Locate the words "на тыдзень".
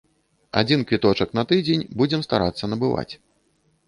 1.39-1.83